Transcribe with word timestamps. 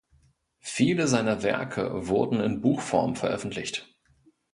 Viele 0.63 1.07
seiner 1.07 1.43
Werke 1.43 2.07
wurden 2.07 2.39
in 2.39 2.59
Buchform 2.59 3.15
veröffentlicht. 3.15 3.87